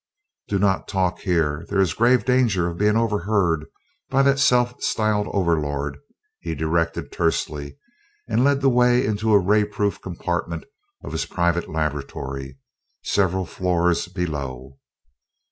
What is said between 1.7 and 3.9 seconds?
is grave danger of being overheard